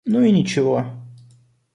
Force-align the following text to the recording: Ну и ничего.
Ну 0.05 0.21
и 0.23 0.31
ничего. 0.31 0.83